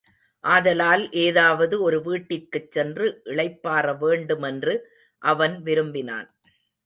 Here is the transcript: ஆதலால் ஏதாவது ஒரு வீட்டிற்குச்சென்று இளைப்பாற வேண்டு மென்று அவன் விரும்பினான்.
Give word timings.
ஆதலால் 0.43 1.03
ஏதாவது 1.23 1.75
ஒரு 1.81 1.97
வீட்டிற்குச்சென்று 2.01 3.07
இளைப்பாற 3.25 3.85
வேண்டு 3.97 4.37
மென்று 4.37 4.75
அவன் 5.21 5.55
விரும்பினான். 5.61 6.27